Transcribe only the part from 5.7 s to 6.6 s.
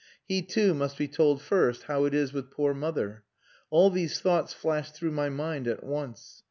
once.